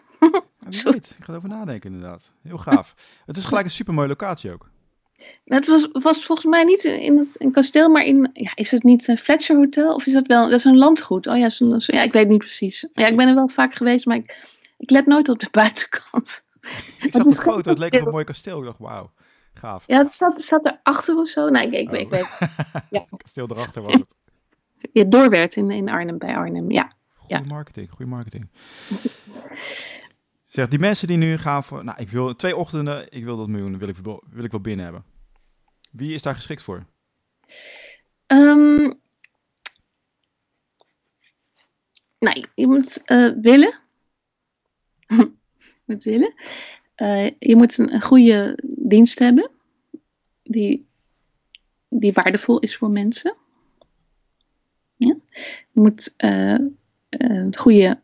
[0.59, 2.31] wie weet, ik ga erover nadenken inderdaad.
[2.41, 2.95] Heel gaaf.
[3.25, 4.69] Het is gelijk een super mooie locatie ook.
[5.45, 8.83] Het was, was volgens mij niet in het in kasteel, maar in, ja, is het
[8.83, 9.93] niet een Fletcher Hotel?
[9.93, 11.27] Of is dat wel, dat is een landgoed?
[11.27, 12.87] Oh ja, zo, ja ik weet niet precies.
[12.93, 16.43] Ja, ik ben er wel vaak geweest, maar ik, ik let nooit op de buitenkant.
[16.99, 18.59] Ik zag de foto, het leek op een mooi kasteel.
[18.59, 19.11] Ik dacht, wauw,
[19.53, 19.83] gaaf.
[19.87, 21.49] Ja, het zat, het erachter of zo.
[21.49, 21.99] Nee, ik, ik, oh.
[21.99, 22.37] ik weet
[22.89, 22.99] ja.
[22.99, 24.20] Het kasteel erachter was het.
[24.93, 26.91] Ja, doorwerkt in, in Arnhem, bij Arnhem, ja.
[27.13, 27.41] Goede ja.
[27.47, 28.49] marketing, goede marketing.
[30.47, 33.47] Zeg, die mensen die nu gaan voor, nou, ik wil twee ochtenden, ik wil dat
[33.47, 33.95] miljoen, wil ik,
[34.29, 35.03] wil ik wel binnen hebben.
[35.91, 36.85] Wie is daar geschikt voor?
[38.27, 38.99] Um,
[42.19, 43.79] nou, je moet uh, willen.
[45.07, 45.31] je
[45.85, 46.33] moet willen.
[46.97, 49.49] Uh, je moet een, een, goede dienst hebben.
[50.43, 50.87] Die,
[51.89, 53.35] die waardevol is voor mensen.
[55.05, 55.15] Ja?
[55.71, 56.57] Je moet uh,
[57.51, 57.99] goede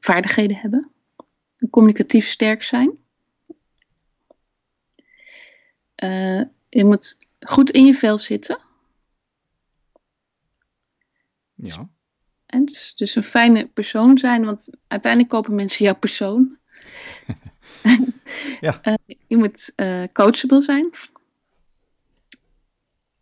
[0.00, 0.90] vaardigheden hebben.
[1.70, 2.98] Communicatief sterk zijn.
[6.68, 8.58] je moet goed in je vel zitten.
[11.54, 11.88] Ja.
[12.46, 16.58] En dus, dus een fijne persoon zijn, want uiteindelijk kopen mensen jouw persoon.
[18.60, 18.98] ja.
[19.26, 19.72] Je moet
[20.12, 20.90] coachable zijn.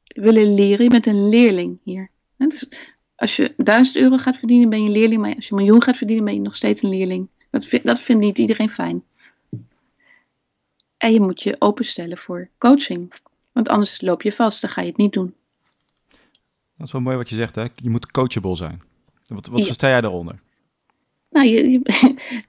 [0.04, 2.11] Willen leren, je bent een leerling hier.
[2.48, 2.68] Dus
[3.16, 5.20] als je 1000 euro gaat verdienen, ben je een leerling.
[5.20, 7.28] Maar als je een miljoen gaat verdienen, ben je nog steeds een leerling.
[7.50, 9.04] Dat, vind, dat vindt niet iedereen fijn.
[10.96, 13.12] En je moet je openstellen voor coaching.
[13.52, 15.34] Want anders loop je vast, dan ga je het niet doen.
[16.76, 17.66] Dat is wel mooi wat je zegt, hè?
[17.74, 18.80] Je moet coachable zijn.
[19.26, 19.64] Wat, wat ja.
[19.64, 20.40] versta jij daaronder?
[21.30, 21.80] Nou, je, je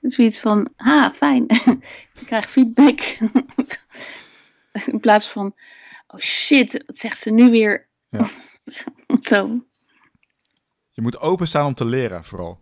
[0.16, 1.46] zoiets van, ha, fijn.
[2.20, 3.00] je krijgt feedback.
[4.92, 5.56] In plaats van,
[6.08, 7.88] oh shit, wat zegt ze nu weer?
[8.10, 8.30] Ja.
[9.20, 9.66] Zo.
[10.94, 12.60] Je moet openstaan om te leren, vooral.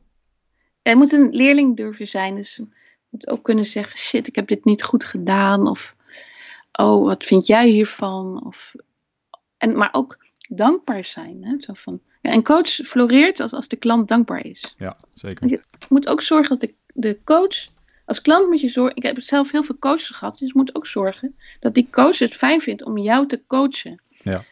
[0.81, 2.35] Er moet een leerling durven zijn.
[2.35, 2.67] Dus je
[3.09, 5.67] moet ook kunnen zeggen, shit, ik heb dit niet goed gedaan.
[5.67, 5.95] Of
[6.71, 8.45] oh, wat vind jij hiervan?
[8.45, 8.73] Of,
[9.57, 11.43] en, maar ook dankbaar zijn.
[11.43, 11.55] Hè?
[11.59, 14.73] Zo van, ja, een coach floreert als, als de klant dankbaar is.
[14.77, 15.49] Ja, zeker.
[15.49, 17.67] Je moet ook zorgen dat de, de coach,
[18.05, 20.75] als klant moet je zorgen, ik heb zelf heel veel coaches gehad, dus je moet
[20.75, 24.01] ook zorgen dat die coach het fijn vindt om jou te coachen.
[24.21, 24.43] Ja.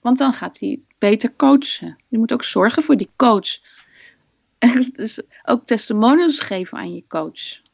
[0.00, 1.96] Want dan gaat hij beter coachen.
[2.08, 3.58] Je moet ook zorgen voor die coach.
[4.58, 7.64] En dus ook testimonials geven aan je coach.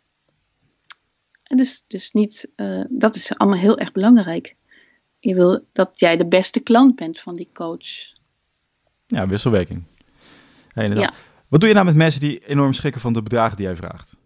[1.42, 4.56] En dus, dus niet, uh, dat is allemaal heel erg belangrijk.
[5.18, 8.12] Je wil dat jij de beste klant bent van die coach.
[9.06, 9.82] Ja, wisselwerking.
[10.74, 11.16] Ja, inderdaad.
[11.48, 14.16] Wat doe je nou met mensen die enorm schrikken van de bedragen die jij vraagt?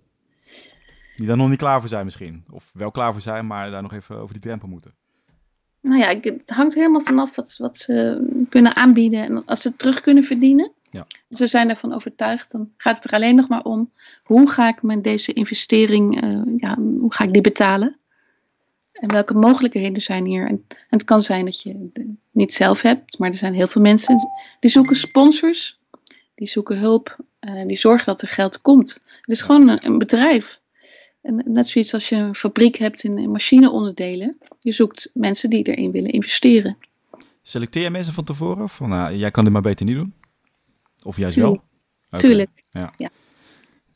[1.17, 2.45] Die daar nog niet klaar voor zijn misschien.
[2.51, 4.95] Of wel klaar voor zijn, maar daar nog even over die drempel moeten.
[5.87, 9.23] Nou ja, het hangt helemaal vanaf wat, wat ze kunnen aanbieden.
[9.25, 10.73] En als ze het terug kunnen verdienen.
[10.91, 11.07] Ja.
[11.31, 12.51] Ze zijn ervan overtuigd.
[12.51, 13.91] Dan gaat het er alleen nog maar om.
[14.23, 17.97] Hoe ga ik met deze investering, uh, ja, hoe ga ik die betalen?
[18.93, 20.47] En welke mogelijkheden zijn hier?
[20.47, 23.19] En, en het kan zijn dat je het niet zelf hebt.
[23.19, 24.29] Maar er zijn heel veel mensen
[24.61, 25.79] die zoeken sponsors.
[26.35, 27.17] Die zoeken hulp.
[27.41, 28.93] Uh, die zorgen dat er geld komt.
[29.21, 30.61] Het is gewoon een, een bedrijf.
[31.27, 34.39] En net zoiets als je een fabriek hebt in, in machineonderdelen.
[34.61, 36.77] Je zoekt mensen die erin willen investeren.
[37.43, 38.69] Selecteer je mensen van tevoren?
[38.69, 40.15] Van, nou, jij kan dit maar beter niet doen?
[41.05, 41.63] Of juist wel?
[42.07, 42.21] Okay.
[42.21, 42.51] Tuurlijk.
[42.71, 42.93] Ja.
[42.97, 43.09] ja.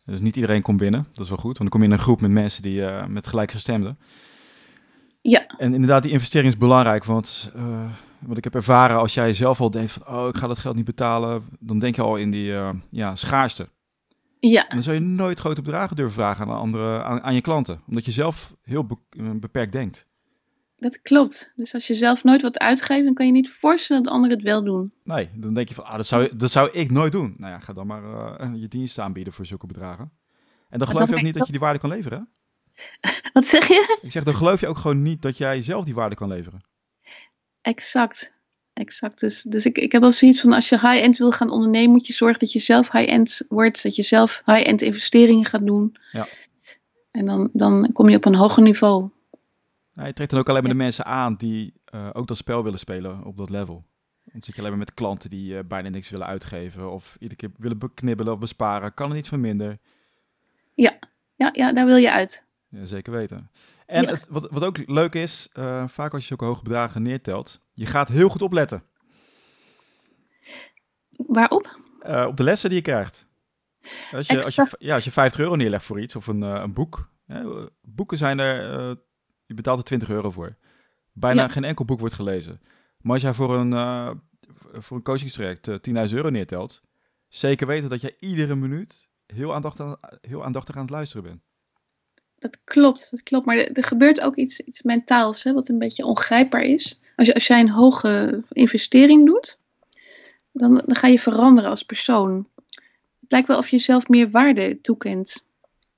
[0.04, 1.06] Dus niet iedereen komt binnen.
[1.12, 1.58] Dat is wel goed.
[1.58, 3.98] Want dan kom je in een groep met mensen die uh, met gelijkgestemden.
[5.20, 5.46] Ja.
[5.46, 7.04] En inderdaad, die investering is belangrijk.
[7.04, 10.16] Want uh, wat ik heb ervaren, als jij zelf al denkt van...
[10.16, 11.42] oh, ik ga dat geld niet betalen...
[11.58, 13.68] dan denk je al in die uh, ja, schaarste.
[14.40, 14.68] Ja.
[14.68, 17.80] En dan zou je nooit grote bedragen durven vragen aan, andere, aan, aan je klanten.
[17.88, 18.96] Omdat je zelf heel be
[19.34, 20.08] beperkt denkt.
[20.76, 21.52] Dat klopt.
[21.56, 24.46] Dus als je zelf nooit wat uitgeeft, dan kan je niet voorstellen dat anderen het
[24.46, 24.92] wel doen.
[25.04, 27.34] Nee, dan denk je van, ah, dat, zou, dat zou ik nooit doen.
[27.36, 30.12] Nou ja, ga dan maar uh, je dienst aanbieden voor zulke bedragen.
[30.68, 32.28] En dan geloof dan je ook niet dat je die waarde kan leveren.
[33.32, 33.98] Wat zeg je?
[34.02, 36.64] Ik zeg, dan geloof je ook gewoon niet dat jij zelf die waarde kan leveren.
[37.60, 38.34] Exact.
[38.80, 39.20] Exact.
[39.20, 42.06] Dus, dus ik, ik heb wel zoiets van, als je high-end wil gaan ondernemen, moet
[42.06, 45.96] je zorgen dat je zelf high-end wordt, dat je zelf high-end investeringen gaat doen.
[46.12, 46.28] Ja.
[47.10, 49.10] En dan, dan kom je op een hoger niveau.
[49.92, 52.64] Ja, je trekt dan ook alleen maar de mensen aan die uh, ook dat spel
[52.64, 53.84] willen spelen op dat level.
[54.24, 57.40] Dan zit je alleen maar met klanten die uh, bijna niks willen uitgeven of iedere
[57.40, 58.94] keer willen beknibbelen of besparen.
[58.94, 59.78] Kan er niet van minder.
[60.74, 60.98] Ja,
[61.36, 62.44] ja, ja daar wil je uit.
[62.68, 63.50] Ja, zeker weten.
[63.90, 67.60] En het, wat, wat ook leuk is, uh, vaak als je zulke hoge bedragen neertelt,
[67.72, 68.82] je gaat heel goed opletten.
[71.10, 71.78] Waarop?
[72.06, 73.26] Uh, op de lessen die je krijgt.
[74.12, 76.60] Als je, als je, ja, als je 50 euro neerlegt voor iets of een, uh,
[76.62, 77.10] een boek.
[77.26, 78.88] Hè, boeken zijn er,
[79.46, 80.56] je betaalt er 20 euro voor.
[81.12, 82.60] Bijna geen enkel boek wordt gelezen.
[83.00, 83.72] Maar als jij voor een,
[84.72, 86.82] voor een coachingstraject 10.000 euro neertelt,
[87.28, 91.49] zeker weten dat je iedere minuut heel aandachtig, heel aandachtig aan het luisteren bent.
[92.40, 93.46] Dat klopt, dat klopt.
[93.46, 97.00] Maar er, gebeurt ook iets, iets mentaals, hè, wat een beetje ongrijpbaar is.
[97.16, 99.58] Als, je, als jij een hoge investering doet,
[100.52, 102.46] dan, dan ga je veranderen als persoon.
[103.20, 105.46] Het lijkt wel of je jezelf meer waarde toekent.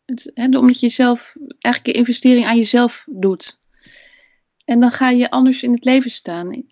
[0.05, 3.61] Het, hè, omdat je zelf eigenlijk je investering aan jezelf doet.
[4.64, 6.64] En dan ga je anders in het leven staan.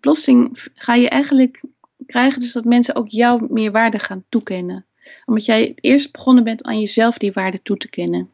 [0.00, 1.60] Plotseling ga je eigenlijk
[2.06, 4.86] krijgen dus dat mensen ook jou meer waarde gaan toekennen.
[5.24, 8.30] Omdat jij eerst begonnen bent aan jezelf die waarde toe te kennen.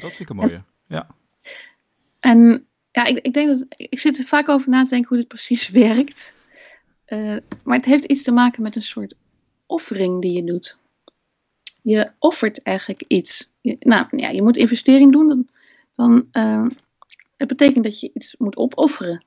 [0.00, 1.06] Dat vind ik een mooie, ja.
[2.20, 5.18] En ja, ik, ik denk dat, ik zit er vaak over na te denken hoe
[5.18, 6.34] dit precies werkt.
[7.06, 9.14] Uh, maar het heeft iets te maken met een soort
[9.66, 10.78] offering die je doet.
[11.82, 13.50] Je offert eigenlijk iets.
[13.60, 15.28] Je, nou ja, je moet investering doen.
[15.28, 15.48] Dan,
[15.92, 16.66] dan uh,
[17.36, 19.24] het betekent dat je iets moet opofferen.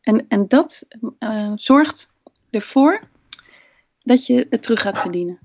[0.00, 0.86] En, en dat
[1.18, 2.12] uh, zorgt
[2.50, 3.00] ervoor
[4.02, 5.38] dat je het terug gaat verdienen.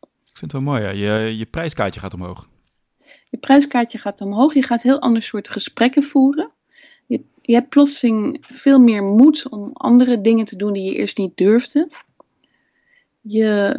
[0.00, 0.90] Ik vind het wel mooi, ja.
[0.90, 2.48] je, je prijskaartje gaat omhoog.
[3.42, 4.54] Je prijskaartje gaat omhoog.
[4.54, 6.50] Je gaat heel ander soort gesprekken voeren.
[7.06, 11.18] Je, je hebt plotseling veel meer moed om andere dingen te doen die je eerst
[11.18, 11.88] niet durfde.
[13.20, 13.76] Je,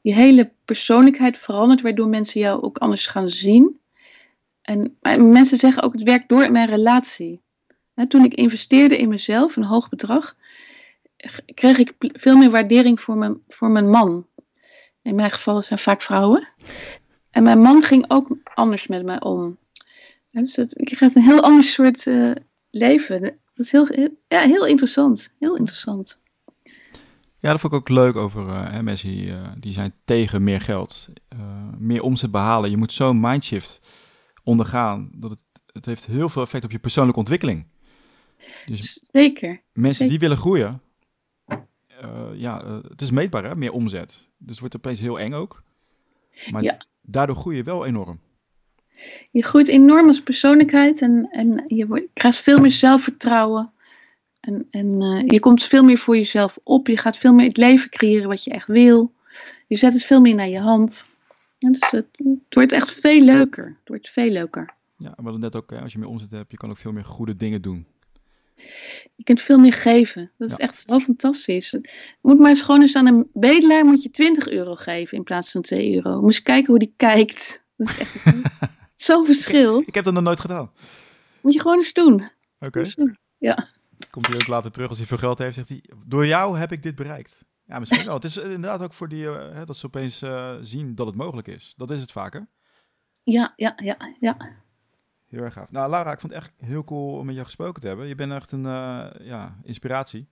[0.00, 3.80] je hele persoonlijkheid verandert, waardoor mensen jou ook anders gaan zien.
[4.62, 4.96] En
[5.30, 7.40] mensen zeggen ook, het werkt door in mijn relatie.
[8.08, 10.36] toen ik investeerde in mezelf, een hoog bedrag,
[11.54, 14.26] kreeg ik veel meer waardering voor mijn, voor mijn man.
[15.02, 16.48] In mijn geval zijn vaak vrouwen.
[17.34, 19.58] En mijn man ging ook anders met mij om.
[20.30, 22.34] dus het, ik krijg een heel ander soort uh,
[22.70, 23.20] leven.
[23.54, 23.88] Dat is heel,
[24.28, 25.34] ja, heel interessant.
[25.38, 26.22] Heel interessant.
[27.38, 30.42] Ja, dat vond ik ook leuk over uh, hè, mensen die, uh, die zijn tegen
[30.42, 31.08] meer geld.
[31.78, 32.70] meer omzet behalen.
[32.70, 33.80] Je moet zo'n mindshift
[34.42, 35.10] ondergaan.
[35.14, 35.42] Dat het,
[35.72, 37.66] het heeft heel veel effect op je persoonlijke ontwikkeling.
[38.66, 39.62] Dus Zeker.
[39.72, 40.08] Mensen Zeker.
[40.08, 40.82] die willen groeien.
[42.34, 44.30] ja, het is meetbaar hè, meer omzet.
[44.38, 45.62] Dus het wordt opeens heel eng ook.
[46.50, 48.20] Maar ja daardoor groei je wel enorm.
[49.30, 53.72] Je groeit enorm als persoonlijkheid en, en je krijgt veel meer zelfvertrouwen.
[54.40, 56.86] En, en uh, je komt veel meer voor jezelf op.
[56.88, 59.12] Je gaat veel meer het leven creëren wat je echt wil.
[59.66, 61.06] Je zet het veel meer naar je hand.
[61.58, 63.66] Dus het, het, wordt echt veel leuker.
[63.66, 64.74] Het wordt veel leuker.
[64.96, 67.04] Ja, we hadden net ook, als je meer omzet hebt, je kan ook veel meer
[67.04, 67.86] goede dingen doen.
[69.14, 70.30] Je kunt veel meer geven.
[70.38, 71.70] Dat is echt zo fantastisch.
[71.70, 75.24] Je moet maar eens gewoon eens aan een bedelaar moet je 20 euro geven in
[75.24, 76.20] plaats van 2 euro.
[76.20, 77.64] Moet je kijken hoe die kijkt.
[77.76, 78.24] Dat is echt
[78.94, 79.80] zo'n verschil.
[79.80, 80.70] Ik, ik, heb dat nog nooit gedaan.
[81.40, 82.30] Moet je gewoon eens doen.
[82.58, 82.80] Oké.
[82.80, 83.16] Okay.
[83.38, 83.68] Ja.
[84.10, 86.72] Komt hij ook later terug als hij veel geld heeft, zegt hij, door jou heb
[86.72, 87.44] ik dit bereikt.
[87.66, 88.14] Ja, misschien wel.
[88.14, 91.48] het is inderdaad ook voor die, uh, dat ze opeens uh, zien dat het mogelijk
[91.48, 91.74] is.
[91.76, 92.48] Dat is het vaker.
[93.22, 94.36] Ja, ja, ja, ja.
[95.34, 95.70] Heel erg gaaf.
[95.70, 98.06] Nou, Laura, ik vond het echt heel cool om met jou gesproken te hebben.
[98.06, 100.28] Je bent echt een uh, ja, inspiratie.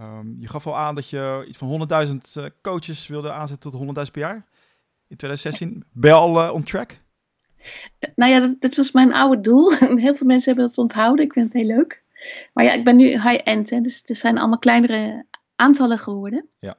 [0.00, 3.80] Um, je gaf al aan dat je iets van 100.000 uh, coaches wilde aanzetten tot
[3.80, 4.46] 100.000 per jaar
[5.08, 5.84] in 2016.
[5.92, 6.98] Ben je al uh, on track?
[8.14, 9.72] Nou ja, dat, dat, was mijn oude doel.
[10.04, 11.24] Heel veel mensen hebben dat onthouden.
[11.24, 12.02] Ik vind het heel leuk.
[12.52, 16.48] Maar ja, ik ben nu high-end, dus het zijn allemaal kleinere aantallen geworden.
[16.58, 16.76] Ja.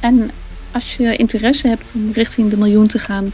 [0.00, 0.30] En
[0.72, 3.32] als je interesse hebt om richting de miljoen te gaan,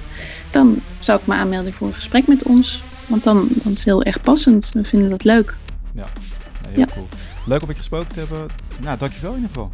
[0.51, 2.83] dan zou ik me aanmelden voor een gesprek met ons.
[3.07, 4.71] Want dan, dan is het heel erg passend.
[4.73, 5.57] We vinden dat leuk.
[5.95, 6.07] Ja,
[6.69, 6.87] heel ja.
[6.93, 7.09] cool.
[7.47, 8.47] Leuk om je gesproken te hebben.
[8.83, 9.73] Nou, dankjewel in ieder geval.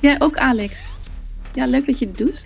[0.00, 0.74] Ja, ook Alex.
[1.52, 2.44] Ja, leuk dat je het doet.